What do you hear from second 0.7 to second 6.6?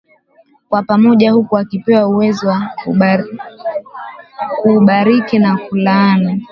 pamoja huku wakipewa uwezo wa kubariki na kulaani